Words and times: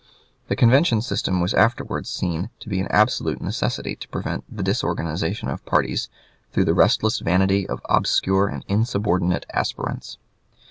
The 0.47 0.55
convention 0.55 1.03
system 1.03 1.41
was 1.41 1.53
afterwards 1.53 2.09
seen 2.09 2.49
to 2.61 2.69
be 2.69 2.79
an 2.79 2.87
absolute 2.89 3.39
necessity 3.39 3.95
to 3.97 4.07
prevent 4.07 4.43
the 4.49 4.63
disorganization 4.63 5.47
of 5.47 5.63
parties 5.63 6.09
through 6.51 6.65
the 6.65 6.73
restless 6.73 7.19
vanity 7.19 7.69
of 7.69 7.83
obscure 7.87 8.47
and 8.47 8.65
insubordinate 8.67 9.45
aspirants. 9.53 10.17